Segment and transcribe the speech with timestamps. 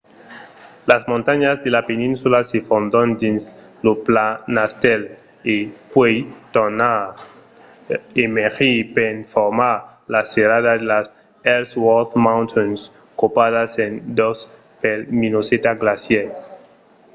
[0.87, 3.43] las montanhas de la peninsula se fondon dins
[3.85, 5.01] lo planastèl
[5.53, 5.55] e
[5.91, 6.15] puèi
[6.55, 6.97] tornan
[8.25, 9.75] emergir per formar
[10.13, 11.07] la serrada de las
[11.55, 12.79] ellsworth mountains
[13.21, 14.37] copadas en dos
[14.81, 16.27] pel minnesota glacier